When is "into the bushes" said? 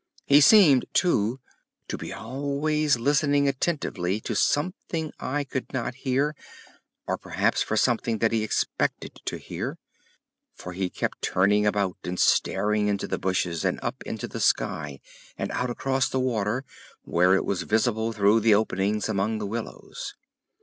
12.87-13.63